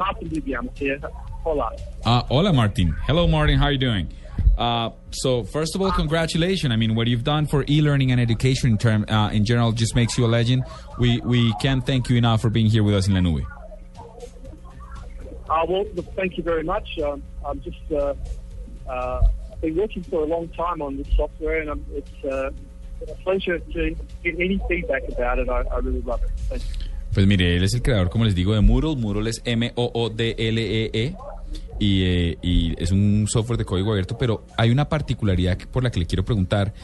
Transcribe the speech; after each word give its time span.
Martin 0.00 0.72
here. 0.74 0.98
Hola. 1.44 1.70
Uh, 2.04 2.22
hola, 2.24 2.52
Martin. 2.52 2.96
Hello, 3.06 3.26
Martin. 3.26 3.58
How 3.58 3.66
are 3.66 3.72
you 3.72 3.78
doing? 3.78 4.08
Uh, 4.56 4.90
so, 5.10 5.44
first 5.44 5.74
of 5.74 5.82
all, 5.82 5.92
congratulations. 5.92 6.72
I 6.72 6.76
mean, 6.76 6.94
what 6.94 7.06
you've 7.06 7.24
done 7.24 7.46
for 7.46 7.64
e-learning 7.68 8.10
and 8.10 8.20
education 8.20 8.70
in, 8.70 8.78
term, 8.78 9.04
uh, 9.08 9.30
in 9.30 9.44
general 9.44 9.72
just 9.72 9.94
makes 9.94 10.16
you 10.16 10.24
a 10.24 10.30
legend. 10.38 10.64
We, 10.98 11.20
we 11.20 11.52
can't 11.54 11.84
thank 11.84 12.08
you 12.08 12.16
enough 12.16 12.40
for 12.40 12.50
being 12.50 12.66
here 12.66 12.82
with 12.82 12.94
us 12.94 13.08
in 13.08 13.14
La 13.14 13.20
Nube. 13.20 13.44
Uh, 15.48 15.66
well, 15.68 15.84
thank 16.16 16.36
you 16.38 16.42
very 16.42 16.62
much. 16.62 16.98
Um, 16.98 17.22
I'm 17.44 17.60
just 17.60 17.92
uh, 17.92 18.14
uh, 18.88 19.20
been 19.60 19.76
working 19.76 20.02
for 20.02 20.22
a 20.22 20.26
long 20.26 20.48
time 20.48 20.80
on 20.80 20.96
this 20.96 21.08
software, 21.16 21.60
and 21.60 21.70
um, 21.70 21.84
it's 21.92 22.24
uh, 22.24 22.50
a 23.02 23.14
pleasure 23.24 23.58
to 23.58 23.96
get 24.24 24.34
any 24.34 24.60
feedback 24.68 25.02
about 25.08 25.38
it. 25.38 25.48
I, 25.48 25.62
I 25.62 25.78
really 25.78 26.02
love 26.02 26.22
it. 26.22 26.30
Thank 26.48 26.62
you. 26.62 26.79
Pues 27.12 27.26
mire, 27.26 27.56
él 27.56 27.64
es 27.64 27.74
el 27.74 27.82
creador, 27.82 28.08
como 28.10 28.24
les 28.24 28.34
digo, 28.34 28.54
de 28.54 28.60
Moodle. 28.60 28.96
Moodle 28.96 29.30
es 29.30 29.42
M-O-O-D-L-E-E. 29.44 31.14
Y, 31.78 32.02
eh, 32.02 32.38
y 32.42 32.74
es 32.82 32.92
un 32.92 33.26
software 33.26 33.58
de 33.58 33.64
código 33.64 33.92
abierto, 33.92 34.18
pero 34.18 34.44
hay 34.58 34.70
una 34.70 34.88
particularidad 34.90 35.56
que- 35.56 35.66
por 35.66 35.82
la 35.82 35.90
que 35.90 35.98
le 35.98 36.04
quiero 36.06 36.24
preguntar, 36.26 36.74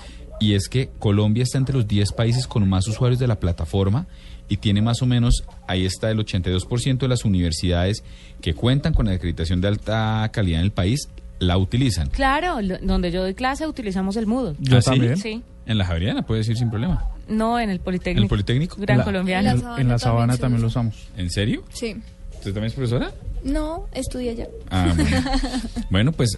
y 0.40 0.54
es 0.54 0.68
que 0.68 0.88
Colombia 0.98 1.42
está 1.42 1.58
entre 1.58 1.74
los 1.76 1.86
10 1.86 2.12
países 2.12 2.46
con 2.46 2.66
más 2.68 2.88
usuarios 2.88 3.18
de 3.20 3.26
la 3.26 3.38
plataforma 3.38 4.06
y 4.48 4.56
tiene 4.56 4.80
más 4.80 5.02
o 5.02 5.06
menos, 5.06 5.44
ahí 5.68 5.84
está 5.84 6.10
el 6.10 6.18
82% 6.18 7.04
de 7.04 7.08
las 7.10 7.26
universidades 7.26 8.04
que 8.40 8.54
cuentan 8.54 8.94
con 8.94 9.04
la 9.06 9.12
acreditación 9.12 9.60
de 9.60 9.68
alta 9.68 10.28
calidad 10.32 10.60
en 10.60 10.64
el 10.64 10.72
país, 10.72 11.10
la 11.40 11.58
utilizan. 11.58 12.08
Claro, 12.08 12.62
lo- 12.62 12.78
donde 12.78 13.10
yo 13.10 13.20
doy 13.20 13.34
clase 13.34 13.66
utilizamos 13.66 14.16
el 14.16 14.26
Moodle. 14.26 14.56
¿Ah, 14.74 14.80
sí? 14.80 14.98
Sí. 15.16 15.42
En 15.66 15.76
la 15.76 15.84
Javeriana, 15.84 16.22
puede 16.22 16.40
decir 16.40 16.56
sin 16.56 16.70
problema. 16.70 17.04
No, 17.28 17.58
en 17.58 17.70
el 17.70 17.80
Politécnico. 17.80 18.18
¿En 18.18 18.24
el 18.24 18.28
Politécnico? 18.28 18.76
Gran 18.78 18.98
La- 18.98 19.04
colombiano. 19.04 19.50
En 19.50 19.62
la 19.62 19.80
En 19.80 19.88
la 19.88 19.98
sabana 19.98 19.98
sabana 19.98 20.36
también 20.36 20.62
lo 20.62 20.68
usamos. 20.68 21.08
¿En 21.16 21.30
serio? 21.30 21.64
Sí. 21.72 21.96
¿Usted 22.32 22.52
también 22.52 22.66
es 22.66 22.74
profesora? 22.74 23.12
No, 23.42 23.86
estudia 23.92 24.32
allá. 24.32 24.48
Ah, 24.70 24.92
bueno. 24.94 25.16
bueno, 25.90 26.12
pues, 26.12 26.36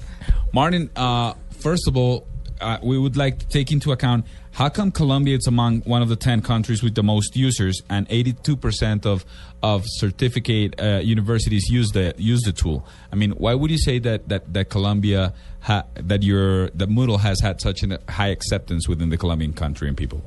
Martin, 0.52 0.90
uh, 0.96 1.32
first 1.58 1.86
of 1.88 1.96
all, 1.96 2.26
uh, 2.60 2.78
we 2.82 2.98
would 2.98 3.16
like 3.16 3.38
to 3.38 3.46
take 3.48 3.70
into 3.72 3.92
account 3.92 4.24
how 4.52 4.68
come 4.68 4.90
Colombia 4.90 5.36
is 5.36 5.46
among 5.46 5.82
one 5.82 6.02
of 6.02 6.08
the 6.08 6.16
10 6.16 6.42
countries 6.42 6.82
with 6.82 6.94
the 6.94 7.02
most 7.02 7.36
users 7.36 7.80
and 7.88 8.08
82% 8.08 9.06
of, 9.06 9.24
of 9.62 9.84
certificate 9.86 10.74
uh, 10.80 10.98
universities 11.02 11.68
use 11.70 11.90
the, 11.92 12.14
use 12.18 12.40
the 12.42 12.52
tool. 12.52 12.86
I 13.12 13.16
mean, 13.16 13.30
why 13.32 13.54
would 13.54 13.70
you 13.70 13.78
say 13.78 13.98
that, 14.00 14.28
that, 14.28 14.52
that 14.54 14.68
Colombia, 14.68 15.32
ha, 15.60 15.84
that 15.94 16.22
your, 16.22 16.70
that 16.70 16.88
Moodle 16.88 17.20
has 17.20 17.40
had 17.40 17.60
such 17.60 17.82
a 17.84 18.00
high 18.08 18.28
acceptance 18.28 18.88
within 18.88 19.10
the 19.10 19.16
Colombian 19.16 19.52
country 19.52 19.86
and 19.88 19.96
people? 19.96 20.22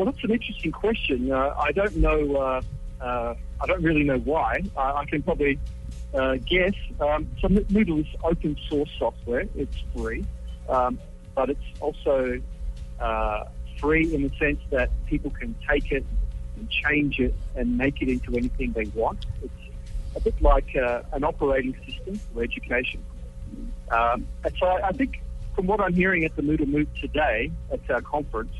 Well, 0.00 0.10
that's 0.10 0.24
an 0.24 0.30
interesting 0.30 0.72
question. 0.72 1.30
Uh, 1.30 1.52
I 1.58 1.72
don't 1.72 1.94
know. 1.96 2.34
Uh, 2.34 2.62
uh, 3.04 3.34
I 3.60 3.66
don't 3.66 3.82
really 3.82 4.02
know 4.02 4.16
why. 4.16 4.62
I, 4.74 4.92
I 4.92 5.04
can 5.04 5.22
probably 5.22 5.58
uh, 6.14 6.36
guess. 6.36 6.72
Um, 6.98 7.30
so 7.38 7.50
Mo- 7.50 7.66
Moodle 7.68 8.00
is 8.00 8.06
open 8.24 8.56
source 8.66 8.88
software. 8.98 9.44
It's 9.54 9.76
free, 9.94 10.24
um, 10.70 10.98
but 11.34 11.50
it's 11.50 11.60
also 11.80 12.40
uh, 12.98 13.44
free 13.78 14.14
in 14.14 14.22
the 14.22 14.30
sense 14.38 14.58
that 14.70 14.88
people 15.04 15.32
can 15.32 15.54
take 15.68 15.92
it 15.92 16.06
and 16.56 16.70
change 16.70 17.20
it 17.20 17.34
and 17.54 17.76
make 17.76 18.00
it 18.00 18.08
into 18.08 18.38
anything 18.38 18.72
they 18.72 18.86
want. 18.98 19.26
It's 19.42 19.52
a 20.16 20.20
bit 20.20 20.40
like 20.40 20.74
uh, 20.76 21.02
an 21.12 21.24
operating 21.24 21.76
system 21.86 22.18
for 22.32 22.42
education. 22.42 23.04
Um, 23.90 24.26
and 24.44 24.54
so 24.58 24.64
I, 24.64 24.88
I 24.88 24.92
think 24.92 25.20
from 25.54 25.66
what 25.66 25.78
I'm 25.78 25.92
hearing 25.92 26.24
at 26.24 26.34
the 26.36 26.42
Moodle 26.42 26.68
Moot 26.68 26.88
today 27.02 27.52
at 27.70 27.80
our 27.90 28.00
conference, 28.00 28.52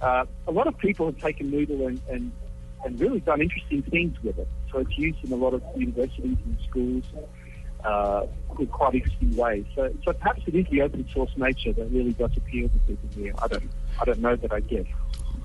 uh, 0.00 0.24
a 0.46 0.52
lot 0.52 0.66
of 0.66 0.76
people 0.78 1.06
have 1.06 1.18
taken 1.18 1.50
Moodle 1.50 1.86
and, 1.86 2.00
and, 2.08 2.32
and 2.84 3.00
really 3.00 3.20
done 3.20 3.40
interesting 3.40 3.82
things 3.82 4.16
with 4.22 4.38
it. 4.38 4.48
So 4.70 4.78
it's 4.78 4.96
used 4.98 5.24
in 5.24 5.32
a 5.32 5.36
lot 5.36 5.54
of 5.54 5.62
universities 5.76 6.36
and 6.44 6.58
schools 6.68 7.04
uh, 7.84 8.26
in 8.58 8.66
quite 8.66 8.94
interesting 8.94 9.36
ways. 9.36 9.64
So, 9.74 9.92
so 10.04 10.12
perhaps 10.12 10.42
it 10.46 10.54
is 10.54 10.66
the 10.70 10.82
open 10.82 11.06
source 11.12 11.30
nature 11.36 11.72
that 11.72 11.90
really 11.90 12.12
does 12.12 12.36
appeal 12.36 12.68
to 12.68 12.78
people 12.86 13.08
here. 13.14 13.32
I 13.42 13.48
don't, 13.48 13.70
I 14.00 14.04
don't 14.04 14.20
know 14.20 14.36
that 14.36 14.52
I 14.52 14.60
guess. 14.60 14.86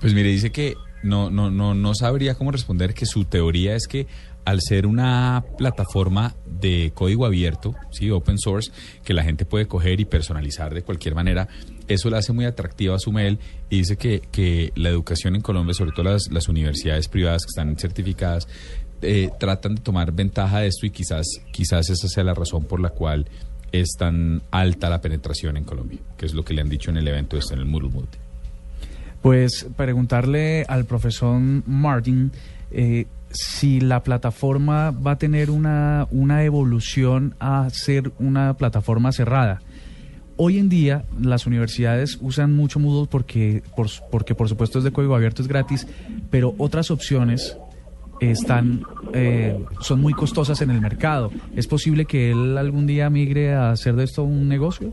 Pues 0.00 0.14
mire, 0.14 0.28
dice 0.28 0.50
que 0.50 0.74
no, 1.02 1.30
no, 1.30 1.50
no, 1.50 1.74
no 1.74 1.94
sabría 1.94 2.34
cómo 2.34 2.50
responder, 2.50 2.94
que 2.94 3.06
su 3.06 3.24
teoría 3.24 3.74
es 3.74 3.86
que 3.86 4.06
al 4.44 4.60
ser 4.60 4.86
una 4.86 5.44
plataforma 5.58 6.34
de 6.46 6.92
código 6.94 7.26
abierto, 7.26 7.74
sí, 7.90 8.10
open 8.10 8.38
source, 8.38 8.72
que 9.04 9.14
la 9.14 9.22
gente 9.22 9.44
puede 9.44 9.66
coger 9.66 10.00
y 10.00 10.04
personalizar 10.04 10.74
de 10.74 10.82
cualquier 10.82 11.14
manera, 11.14 11.48
eso 11.88 12.10
la 12.10 12.18
hace 12.18 12.32
muy 12.32 12.44
atractiva, 12.44 12.94
asume 12.94 13.28
él, 13.28 13.38
y 13.68 13.78
dice 13.78 13.96
que, 13.96 14.20
que 14.30 14.72
la 14.76 14.88
educación 14.88 15.34
en 15.34 15.42
Colombia, 15.42 15.74
sobre 15.74 15.92
todo 15.92 16.04
las, 16.04 16.30
las 16.30 16.48
universidades 16.48 17.08
privadas 17.08 17.44
que 17.44 17.50
están 17.50 17.76
certificadas, 17.76 18.48
eh, 19.02 19.30
tratan 19.38 19.76
de 19.76 19.80
tomar 19.80 20.12
ventaja 20.12 20.60
de 20.60 20.68
esto 20.68 20.84
y 20.84 20.90
quizás, 20.90 21.26
quizás 21.52 21.88
esa 21.88 22.06
sea 22.08 22.22
la 22.22 22.34
razón 22.34 22.64
por 22.64 22.80
la 22.80 22.90
cual 22.90 23.26
es 23.72 23.96
tan 23.98 24.42
alta 24.50 24.90
la 24.90 25.00
penetración 25.00 25.56
en 25.56 25.64
Colombia, 25.64 25.98
que 26.18 26.26
es 26.26 26.34
lo 26.34 26.44
que 26.44 26.54
le 26.54 26.60
han 26.60 26.68
dicho 26.68 26.90
en 26.90 26.98
el 26.98 27.08
evento 27.08 27.36
este, 27.36 27.54
en 27.54 27.60
el 27.60 27.66
Mood. 27.66 27.88
Pues 29.22 29.66
preguntarle 29.76 30.64
al 30.68 30.86
profesor 30.86 31.40
Martin 31.40 32.32
eh, 32.70 33.06
si 33.30 33.80
la 33.80 34.02
plataforma 34.02 34.90
va 34.90 35.12
a 35.12 35.18
tener 35.18 35.50
una, 35.50 36.06
una 36.10 36.44
evolución 36.44 37.34
a 37.38 37.68
ser 37.70 38.12
una 38.18 38.54
plataforma 38.54 39.12
cerrada. 39.12 39.60
Hoy 40.36 40.58
en 40.58 40.68
día 40.68 41.04
las 41.20 41.46
universidades 41.46 42.18
usan 42.20 42.54
mucho 42.54 42.78
Moodle 42.78 43.08
porque 43.10 43.62
por, 43.76 43.88
porque 44.10 44.34
por 44.34 44.48
supuesto 44.48 44.78
es 44.78 44.84
de 44.84 44.90
código 44.90 45.14
abierto, 45.14 45.42
es 45.42 45.48
gratis, 45.48 45.86
pero 46.30 46.54
otras 46.56 46.90
opciones 46.90 47.58
están 48.20 48.82
eh, 49.12 49.58
son 49.80 50.00
muy 50.00 50.12
costosas 50.12 50.60
en 50.62 50.70
el 50.70 50.80
mercado. 50.80 51.30
¿Es 51.56 51.66
posible 51.66 52.04
que 52.04 52.30
él 52.30 52.56
algún 52.58 52.86
día 52.86 53.10
migre 53.10 53.54
a 53.54 53.70
hacer 53.70 53.96
de 53.96 54.04
esto 54.04 54.22
un 54.22 54.48
negocio? 54.48 54.92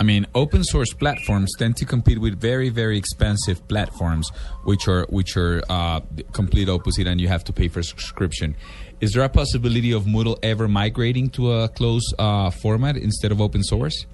I 0.00 0.04
mean, 0.04 0.26
open 0.34 0.62
source 0.62 0.92
platforms 0.92 1.50
tend 1.58 1.76
to 1.78 1.84
compete 1.84 2.20
with 2.20 2.40
very, 2.40 2.68
very 2.68 2.96
expensive 2.96 3.66
platforms, 3.66 4.30
which 4.62 4.86
are 4.86 5.06
which 5.08 5.36
are 5.36 5.62
uh, 5.68 6.00
complete 6.32 6.68
opposite, 6.68 7.08
and 7.08 7.20
you 7.20 7.26
have 7.26 7.42
to 7.44 7.52
pay 7.52 7.66
for 7.66 7.82
subscription. 7.82 8.54
Is 9.00 9.12
there 9.12 9.24
a 9.24 9.28
possibility 9.28 9.92
of 9.92 10.04
Moodle 10.04 10.38
ever 10.42 10.68
migrating 10.68 11.30
to 11.30 11.52
a 11.52 11.68
closed 11.68 12.14
uh, 12.18 12.50
format 12.50 12.96
instead 12.96 13.32
of 13.32 13.40
open 13.40 13.62
source? 13.64 14.06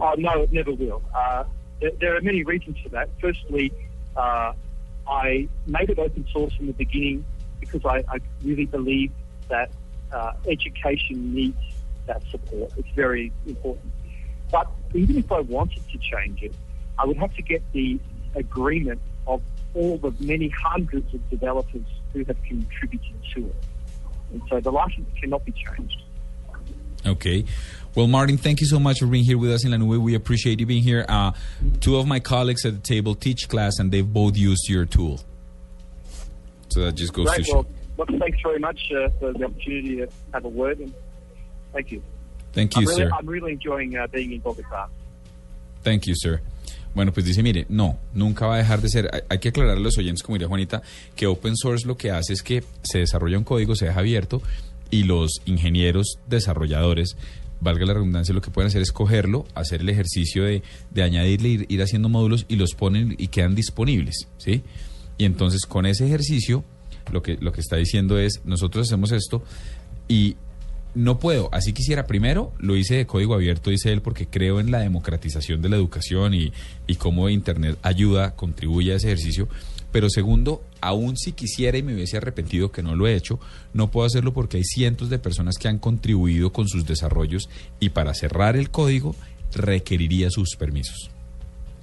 Oh, 0.00 0.14
no, 0.18 0.42
it 0.42 0.52
never 0.52 0.72
will. 0.72 1.02
Uh, 1.14 1.44
there, 1.80 1.92
there 2.00 2.16
are 2.16 2.20
many 2.20 2.42
reasons 2.44 2.78
for 2.80 2.88
that. 2.90 3.08
Firstly, 3.20 3.72
uh, 4.16 4.52
I 5.08 5.48
made 5.66 5.90
it 5.90 5.98
open 5.98 6.26
source 6.32 6.52
in 6.58 6.66
the 6.66 6.72
beginning 6.72 7.24
because 7.60 7.84
I, 7.84 8.04
I 8.08 8.18
really 8.42 8.66
believe 8.66 9.12
that 9.48 9.70
uh, 10.12 10.32
education 10.48 11.34
needs 11.34 11.58
that 12.06 12.22
support. 12.30 12.72
It's 12.76 12.90
very 12.90 13.32
important. 13.46 13.92
But 14.50 14.68
even 14.94 15.16
if 15.16 15.30
I 15.30 15.40
wanted 15.40 15.82
to 15.90 15.98
change 15.98 16.42
it, 16.42 16.54
I 16.98 17.06
would 17.06 17.16
have 17.16 17.34
to 17.34 17.42
get 17.42 17.62
the 17.72 17.98
agreement 18.34 19.00
of 19.26 19.42
all 19.74 19.98
the 19.98 20.12
many 20.20 20.48
hundreds 20.48 21.12
of 21.14 21.30
developers 21.30 21.82
who 22.12 22.24
have 22.24 22.42
contributed 22.44 23.14
to 23.34 23.46
it. 23.46 23.56
And 24.32 24.42
so 24.48 24.60
the 24.60 24.70
license 24.70 25.08
cannot 25.20 25.44
be 25.44 25.52
changed. 25.52 26.02
Okay. 27.06 27.44
Well, 27.94 28.06
Martin, 28.06 28.38
thank 28.38 28.60
you 28.60 28.66
so 28.66 28.80
much 28.80 28.98
for 28.98 29.06
being 29.06 29.24
here 29.24 29.38
with 29.38 29.52
us 29.52 29.64
in 29.64 29.70
La 29.70 29.76
Nube. 29.76 30.02
We 30.02 30.14
appreciate 30.14 30.58
you 30.58 30.66
being 30.66 30.82
here. 30.82 31.04
Uh, 31.08 31.32
two 31.80 31.96
of 31.96 32.06
my 32.06 32.18
colleagues 32.18 32.64
at 32.64 32.74
the 32.74 32.80
table 32.80 33.14
teach 33.14 33.48
class, 33.48 33.78
and 33.78 33.92
they've 33.92 34.10
both 34.10 34.36
used 34.36 34.68
your 34.68 34.84
tool. 34.84 35.20
So 36.70 36.80
that 36.80 36.96
just 36.96 37.12
goes 37.12 37.26
Great. 37.28 37.38
to 37.38 37.44
show. 37.44 37.66
look, 37.96 38.08
thanks 38.18 38.38
very 38.42 38.58
much 38.58 38.90
uh, 38.90 39.08
for 39.20 39.32
the 39.32 39.44
opportunity 39.44 39.96
to 39.96 40.08
have 40.32 40.44
a 40.44 40.48
word, 40.48 40.80
and 40.80 40.92
thank 41.72 41.92
you. 41.92 42.02
Thank 42.54 42.76
you, 42.76 42.82
I'm 42.82 42.86
really, 42.86 43.02
sir. 43.02 43.10
I'm 43.18 43.26
really 43.28 43.52
enjoying 43.52 43.96
uh, 43.96 44.06
being 44.10 44.32
in 44.32 44.40
Bogotá. 44.40 44.88
Thank 45.82 46.06
you, 46.06 46.14
sir. 46.16 46.40
Bueno, 46.94 47.12
pues 47.12 47.26
dice, 47.26 47.42
mire, 47.42 47.66
no, 47.68 47.98
nunca 48.12 48.46
va 48.46 48.54
a 48.54 48.58
dejar 48.58 48.80
de 48.80 48.88
ser. 48.88 49.10
Hay, 49.12 49.22
hay 49.28 49.38
que 49.38 49.48
aclarar 49.48 49.76
a 49.76 49.80
los 49.80 49.98
oyentes, 49.98 50.22
como 50.22 50.36
diría 50.36 50.48
Juanita, 50.48 50.82
que 51.16 51.26
open 51.26 51.56
source 51.56 51.86
lo 51.86 51.96
que 51.96 52.12
hace 52.12 52.32
es 52.32 52.42
que 52.42 52.62
se 52.82 53.00
desarrolla 53.00 53.36
un 53.36 53.44
código, 53.44 53.74
se 53.74 53.86
deja 53.86 53.98
abierto 53.98 54.40
y 54.90 55.02
los 55.02 55.40
ingenieros 55.44 56.18
desarrolladores, 56.28 57.16
valga 57.60 57.84
la 57.86 57.94
redundancia, 57.94 58.32
lo 58.32 58.40
que 58.40 58.50
pueden 58.50 58.68
hacer 58.68 58.82
es 58.82 58.92
cogerlo, 58.92 59.44
hacer 59.54 59.80
el 59.80 59.88
ejercicio 59.88 60.44
de, 60.44 60.62
de 60.90 61.02
añadirle, 61.02 61.48
ir, 61.48 61.66
ir 61.68 61.82
haciendo 61.82 62.08
módulos 62.08 62.46
y 62.48 62.56
los 62.56 62.74
ponen 62.74 63.16
y 63.18 63.28
quedan 63.28 63.56
disponibles, 63.56 64.28
¿sí? 64.38 64.62
Y 65.18 65.24
entonces 65.24 65.66
con 65.66 65.86
ese 65.86 66.06
ejercicio 66.06 66.62
lo 67.10 67.22
que, 67.22 67.36
lo 67.40 67.52
que 67.52 67.60
está 67.60 67.76
diciendo 67.76 68.18
es, 68.18 68.42
nosotros 68.44 68.86
hacemos 68.86 69.12
esto 69.12 69.42
y 70.08 70.36
no 70.94 71.18
puedo, 71.18 71.48
así 71.52 71.72
quisiera. 71.72 72.06
Primero, 72.06 72.52
lo 72.58 72.76
hice 72.76 72.96
de 72.96 73.06
código 73.06 73.34
abierto, 73.34 73.70
dice 73.70 73.92
él, 73.92 74.02
porque 74.02 74.26
creo 74.26 74.60
en 74.60 74.70
la 74.70 74.80
democratización 74.80 75.60
de 75.62 75.68
la 75.68 75.76
educación 75.76 76.34
y, 76.34 76.52
cómo 76.98 77.28
Internet 77.28 77.78
ayuda, 77.82 78.34
contribuye 78.34 78.92
a 78.92 78.96
ese 78.96 79.08
ejercicio. 79.08 79.48
Pero 79.92 80.10
segundo, 80.10 80.62
aún 80.80 81.16
si 81.16 81.32
quisiera 81.32 81.78
y 81.78 81.82
me 81.82 81.94
hubiese 81.94 82.16
arrepentido 82.16 82.72
que 82.72 82.82
no 82.82 82.96
lo 82.96 83.06
he 83.06 83.14
hecho, 83.14 83.38
no 83.72 83.90
puedo 83.90 84.06
hacerlo 84.06 84.32
porque 84.32 84.56
hay 84.56 84.64
cientos 84.64 85.08
de 85.08 85.18
personas 85.18 85.56
que 85.56 85.68
han 85.68 85.78
contribuido 85.78 86.52
con 86.52 86.68
sus 86.68 86.86
desarrollos 86.86 87.48
y 87.78 87.90
para 87.90 88.14
cerrar 88.14 88.56
el 88.56 88.70
código 88.70 89.14
requeriría 89.54 90.30
sus 90.30 90.56
permisos. 90.56 91.10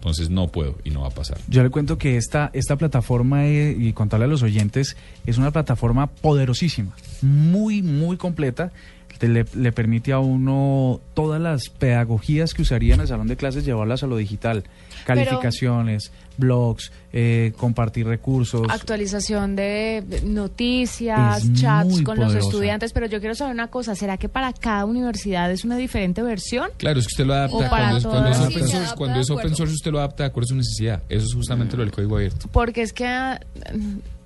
Entonces 0.02 0.32
no 0.32 0.48
puedo 0.48 0.80
y 0.84 0.90
no 0.90 1.02
va 1.02 1.10
a 1.10 1.12
pasar. 1.12 1.38
Yo 1.48 1.62
le 1.62 1.70
cuento 1.70 2.00
que 2.00 2.18
esta, 2.18 2.50
esta 2.54 2.76
plataforma, 2.76 3.46
eh, 3.46 3.76
y 3.78 3.94
contarle 3.94 4.26
a 4.26 4.28
los 4.28 4.42
oyentes, 4.42 4.98
es 5.28 5.38
una 5.38 5.52
plataforma 5.52 6.08
poderosísima, 6.08 6.96
muy, 7.22 7.84
muy 7.84 8.18
completa. 8.18 8.72
Le, 9.20 9.46
le 9.54 9.72
permite 9.72 10.14
a 10.14 10.20
uno 10.20 11.00
todas 11.14 11.40
las 11.40 11.70
pedagogías 11.70 12.54
que 12.54 12.64
usaría 12.64 12.96
en 12.96 13.02
el 13.02 13.08
salón 13.08 13.28
de 13.28 13.36
clases, 13.36 13.66
llevarlas 13.66 14.04
a 14.04 14.08
lo 14.08 14.18
digital. 14.18 14.64
Calificaciones, 15.06 16.12
blogs, 16.38 16.92
eh, 17.14 17.54
compartir 17.58 18.08
recursos. 18.08 18.68
Actualización 18.70 19.56
de 19.56 20.22
noticias, 20.24 21.54
chats 21.54 22.02
con 22.02 22.20
los 22.20 22.36
estudiantes, 22.36 22.94
pero 22.94 23.08
yo 23.08 23.20
quiero 23.20 23.36
saber 23.36 23.54
una 23.54 23.68
cosa, 23.68 23.96
¿será 23.96 24.18
que 24.18 24.30
para 24.30 24.54
cada 24.54 24.86
universidad 24.86 25.52
es 25.52 25.64
una 25.64 25.78
diferente 25.78 26.22
versión? 26.22 26.70
Claro, 26.78 27.00
es 27.00 27.08
que 27.08 27.14
usted 27.14 27.26
lo 27.26 27.34
adapta. 27.34 27.70
Cuando 27.70 27.98
es, 27.98 28.04
cuando 28.06 28.30
es 28.30 28.38
todas. 28.38 28.56
open 28.56 28.68
source, 28.68 28.96
cuando 28.96 29.20
es 29.20 29.30
open 29.30 29.56
source, 29.56 29.74
usted 29.74 29.92
lo 29.92 30.00
adapta 30.00 30.24
de 30.24 30.30
acuerdo 30.30 30.46
a 30.46 30.50
su 30.50 30.56
necesidad. 30.56 31.04
Eso 31.10 31.26
es 31.26 31.34
justamente 31.34 31.78
lo 31.78 31.84
del 31.84 31.92
código 31.92 32.16
abierto. 32.18 32.48
Porque 32.52 32.82
es 32.82 32.94
que, 32.94 33.06
ah, 33.06 33.40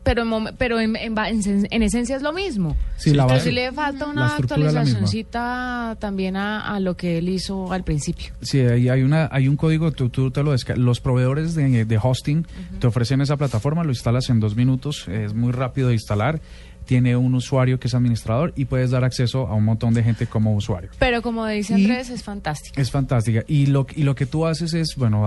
pero 0.06 0.22
en, 0.22 0.56
pero 0.58 0.80
en, 0.80 0.96
en 0.96 1.84
esencia 1.84 2.16
es 2.16 2.22
lo 2.22 2.32
mismo. 2.32 2.78
Sí, 2.96 3.14
la 3.14 3.26
Pero 3.26 3.40
sí 3.40 3.52
le 3.52 3.72
falta 3.72 4.06
una 4.06 4.36
actualizacióncita 4.36 5.98
también 6.00 6.38
a, 6.38 6.62
a 6.62 6.80
lo 6.80 6.96
que 6.96 7.18
él 7.18 7.28
hizo 7.28 7.74
al 7.74 7.84
principio. 7.84 8.34
Sí, 8.42 8.60
hay, 8.60 8.88
hay 8.88 9.02
una, 9.02 9.28
hay 9.32 9.48
un 9.48 9.58
código, 9.58 9.92
tú, 9.92 10.10
tú 10.10 10.30
te 10.30 10.44
lo 10.44 10.56
Los 10.76 11.02
proveedores 11.02 11.56
de, 11.56 11.86
de 11.86 12.00
hosting 12.02 12.46
te 12.80 12.88
ofrecen 12.88 13.20
esa 13.22 13.36
plataforma, 13.36 13.84
lo 13.84 13.90
instalas 13.90 14.30
en 14.30 14.40
dos 14.40 14.56
minutos, 14.56 15.08
es 15.08 15.34
muy 15.34 15.52
rápido 15.52 15.88
de 15.88 15.96
instalar, 15.96 16.40
tiene 16.86 17.16
un 17.18 17.34
usuario 17.36 17.80
que 17.80 17.88
es 17.88 17.96
administrador 17.96 18.54
y 18.56 18.66
puedes 18.66 18.92
dar 18.92 19.04
acceso 19.04 19.48
a 19.48 19.54
un 19.56 19.66
montón 19.66 19.94
de 19.94 20.04
gente 20.04 20.28
como 20.28 20.54
usuario. 20.56 20.90
Pero 21.00 21.22
como 21.22 21.46
dice 21.48 21.74
Y- 21.78 21.84
Andrés, 21.86 22.10
es 22.10 22.24
fantástico. 22.24 22.80
Es 22.80 22.92
fantástica. 22.92 23.44
Y 23.48 23.66
lo, 23.66 23.88
y 23.96 24.04
lo 24.04 24.16
que 24.16 24.26
tú 24.26 24.46
haces 24.46 24.74
es, 24.74 24.96
bueno, 24.96 25.26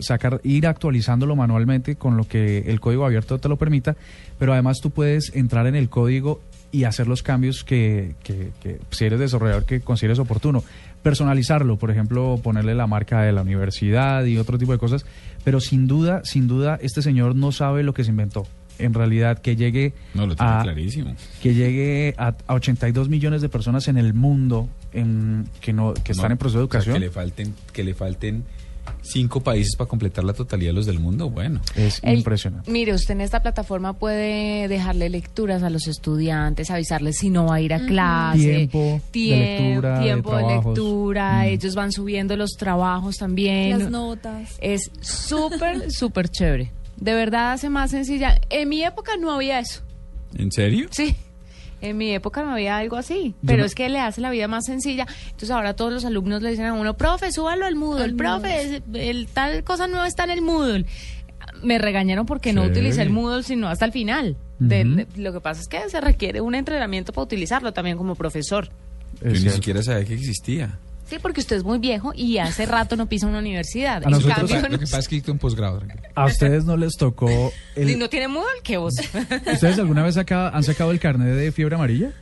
sacar, 0.00 0.40
ir 0.44 0.66
actualizándolo 0.66 1.36
manualmente 1.36 1.96
con 1.96 2.16
lo 2.16 2.24
que 2.26 2.58
el 2.70 2.80
código 2.80 3.04
abierto 3.04 3.38
te 3.38 3.48
lo 3.48 3.56
permita, 3.56 3.96
pero 4.38 4.52
además 4.52 4.78
tú 4.82 4.90
puedes 4.90 5.34
entrar 5.34 5.66
en 5.66 5.74
el 5.76 5.88
código 5.88 6.40
y 6.72 6.84
hacer 6.84 7.06
los 7.06 7.22
cambios 7.22 7.62
que, 7.62 8.14
que- 8.24 8.50
que 8.60 8.80
si 8.90 9.04
eres 9.04 9.20
desarrollador 9.20 9.64
que 9.64 9.80
consideres 9.80 10.18
oportuno. 10.18 10.64
Personalizarlo, 11.04 11.76
por 11.76 11.90
ejemplo, 11.90 12.40
ponerle 12.42 12.74
la 12.74 12.86
marca 12.86 13.20
de 13.20 13.30
la 13.30 13.42
universidad 13.42 14.24
y 14.24 14.38
otro 14.38 14.56
tipo 14.58 14.72
de 14.72 14.78
cosas. 14.78 15.04
Pero 15.44 15.60
sin 15.60 15.86
duda, 15.86 16.22
sin 16.24 16.48
duda, 16.48 16.78
este 16.80 17.02
señor 17.02 17.36
no 17.36 17.52
sabe 17.52 17.82
lo 17.82 17.92
que 17.92 18.04
se 18.04 18.10
inventó. 18.10 18.46
En 18.78 18.92
realidad, 18.94 19.38
que 19.38 19.56
llegue 19.56 19.92
No, 20.14 20.26
lo 20.26 20.34
tiene 20.34 20.52
a, 20.52 20.62
clarísimo. 20.62 21.14
que 21.42 21.54
llegue 21.54 22.14
a, 22.18 22.34
a 22.46 22.54
82 22.54 23.08
millones 23.08 23.40
de 23.42 23.48
personas 23.48 23.86
en 23.88 23.96
el 23.98 24.14
mundo 24.14 24.68
en, 24.92 25.48
que 25.60 25.72
no 25.72 25.94
que 25.94 26.12
están 26.12 26.28
No, 26.28 26.32
en 26.32 26.38
proceso 26.38 26.58
de 26.58 26.64
o 26.64 26.68
sea, 26.70 26.78
educación. 26.80 26.94
que 26.94 27.00
le 27.00 27.10
falten, 27.10 27.54
que 27.72 27.84
le 27.84 27.94
falten 27.94 28.44
cinco 29.00 29.40
países 29.42 29.76
para 29.76 29.88
completar 29.88 30.24
la 30.24 30.34
totalidad 30.34 30.70
de 30.70 30.74
los 30.74 30.86
del 30.86 30.98
mundo. 30.98 31.30
Bueno, 31.30 31.60
Es 31.74 32.00
El- 32.02 32.18
impresionante. 32.18 32.70
Mire, 32.70 32.92
usted 32.92 33.12
en 33.14 33.22
esta 33.22 33.40
plataforma 33.40 33.94
puede 33.94 34.68
dejarle 34.68 35.08
lecturas 35.08 35.62
a 35.62 35.70
los 35.70 35.86
estudiantes, 35.86 36.70
avisarles 36.70 37.16
si 37.18 37.30
no 37.30 37.46
va 37.46 37.54
a 37.56 37.60
ir 37.62 37.72
a 37.74 37.86
clase. 37.86 38.68
Tiempo 38.68 39.00
de 39.12 39.36
lectura, 39.36 40.00
tiempo 40.02 40.36
de, 40.36 40.42
lectura, 40.54 41.38
Mm. 41.42 41.46
ellos 41.46 41.74
van 41.74 41.92
subiendo 41.92 42.36
los 42.36 42.50
trabajos 42.58 43.16
también. 43.16 43.78
Las 43.78 43.90
notas. 43.90 44.50
Es 44.60 44.90
súper, 45.00 45.90
súper 45.90 46.28
chévere. 46.28 46.70
De 47.04 47.14
verdad 47.14 47.52
hace 47.52 47.68
más 47.68 47.90
sencilla. 47.90 48.40
En 48.50 48.68
mi 48.68 48.82
época 48.82 49.12
no 49.18 49.30
había 49.30 49.58
eso. 49.58 49.82
¿en 50.36 50.50
serio? 50.50 50.88
Sí. 50.90 51.14
En 51.80 51.98
mi 51.98 52.12
época 52.12 52.42
no 52.42 52.52
había 52.52 52.78
algo 52.78 52.96
así, 52.96 53.34
pero 53.44 53.58
no- 53.58 53.64
es 53.66 53.74
que 53.74 53.88
le 53.90 54.00
hace 54.00 54.20
la 54.22 54.30
vida 54.30 54.48
más 54.48 54.64
sencilla. 54.64 55.06
Entonces 55.26 55.50
ahora 55.50 55.74
todos 55.76 55.92
los 55.92 56.04
alumnos 56.06 56.40
le 56.42 56.50
dicen 56.50 56.64
a 56.64 56.72
uno, 56.72 56.96
profe, 56.96 57.30
súbalo 57.30 57.66
al 57.66 57.74
Moodle, 57.76 58.14
profe, 58.14 58.82
el 58.94 59.26
tal 59.28 59.62
cosa 59.64 59.86
no 59.86 60.02
está 60.04 60.24
en 60.24 60.30
el 60.30 60.40
Moodle. 60.40 60.86
Me 61.62 61.76
regañaron 61.78 62.24
porque 62.24 62.52
no 62.54 62.62
utilicé 62.62 63.02
el 63.02 63.10
Moodle 63.10 63.42
sino 63.42 63.68
hasta 63.68 63.84
el 63.84 63.92
final. 63.92 64.36
De- 64.58 65.06
lo 65.16 65.32
que 65.34 65.40
pasa 65.40 65.60
es 65.60 65.68
que 65.68 65.88
se 65.90 66.00
requiere 66.00 66.40
un 66.40 66.54
entrenamiento 66.54 67.12
para 67.12 67.24
utilizarlo 67.24 67.72
también 67.74 67.98
como 67.98 68.14
profesor. 68.14 68.70
Yo 69.22 69.28
ni 69.30 69.50
siquiera 69.50 69.82
sabía 69.82 70.04
que 70.06 70.14
existía. 70.14 70.78
Sí, 71.08 71.16
porque 71.20 71.40
usted 71.40 71.56
es 71.56 71.64
muy 71.64 71.78
viejo 71.78 72.12
y 72.14 72.38
hace 72.38 72.64
rato 72.66 72.96
no 72.96 73.06
pisa 73.08 73.26
una 73.26 73.38
universidad. 73.38 74.02
A 74.02 74.06
En 74.06 74.10
nosotros- 74.10 74.50
cambio, 74.50 74.68
Lo 74.70 74.78
que 74.78 74.84
pasa 74.86 74.98
es 75.00 75.08
que 75.08 75.16
dicto 75.16 75.32
en 75.32 75.38
posgrado. 75.38 75.82
A 76.14 76.24
ustedes 76.26 76.64
no 76.64 76.76
les 76.76 76.94
tocó. 76.96 77.52
el- 77.76 77.90
¿Y 77.90 77.96
no 77.96 78.08
tiene 78.08 78.28
Moodle? 78.28 78.60
¿Qué 78.62 78.76
vos? 78.78 78.94
¿Ustedes 79.52 79.78
alguna 79.78 80.02
vez 80.02 80.14
saca- 80.14 80.48
han 80.48 80.62
sacado 80.64 80.90
el 80.92 81.00
carnet 81.00 81.34
de 81.34 81.52
fiebre 81.52 81.74
amarilla? 81.74 82.12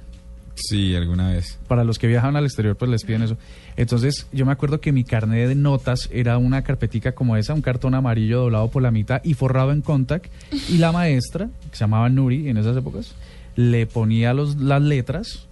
Sí, 0.55 0.94
alguna 0.94 1.31
vez. 1.31 1.58
Para 1.67 1.82
los 1.82 1.99
que 1.99 2.06
viajan 2.06 2.37
al 2.37 2.44
exterior, 2.44 2.76
pues 2.76 2.90
les 2.90 3.05
piden 3.05 3.23
eso. 3.23 3.38
Entonces, 3.76 4.26
yo 4.32 4.44
me 4.44 4.52
acuerdo 4.52 4.81
que 4.81 4.93
mi 4.93 5.02
carnet 5.02 5.49
de 5.49 5.55
notas 5.55 6.11
era 6.12 6.37
una 6.37 6.62
carpetica 6.62 7.12
como 7.12 7.37
esa, 7.38 7.55
un 7.55 7.62
cartón 7.62 7.94
amarillo 7.94 8.40
doblado 8.40 8.69
por 8.70 8.82
la 8.82 8.90
mitad 8.90 9.23
y 9.25 9.32
forrado 9.34 9.73
en 9.73 9.81
contact. 9.81 10.26
Y 10.69 10.76
la 10.76 10.93
maestra, 10.93 11.49
que 11.70 11.76
se 11.76 11.81
llamaba 11.84 12.08
Nuri 12.11 12.49
en 12.50 12.58
esas 12.58 12.76
épocas, 12.76 13.14
le 13.56 13.87
ponía 13.87 14.34
los, 14.34 14.56
las 14.56 14.82
letras 14.82 15.46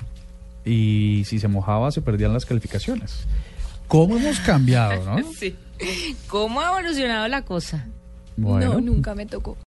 y 0.65 1.23
si 1.27 1.39
se 1.39 1.49
mojaba 1.49 1.91
se 1.91 2.03
perdían 2.03 2.33
las 2.33 2.47
calificaciones. 2.47 3.27
¿Cómo 3.89 4.17
hemos 4.17 4.39
cambiado, 4.41 5.05
no? 5.05 5.33
sí. 5.39 5.57
¿Cómo 6.29 6.61
ha 6.61 6.79
evolucionado 6.79 7.27
la 7.29 7.43
cosa? 7.43 7.87
Bueno. 8.37 8.75
No, 8.75 8.81
nunca 8.81 9.15
me 9.15 9.27
tocó. 9.27 9.57